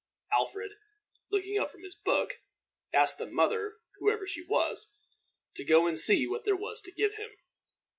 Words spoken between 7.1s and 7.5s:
him.